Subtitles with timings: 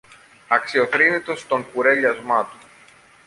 [0.47, 2.57] αξιοθρήνητος στον κουρέλιασμα του.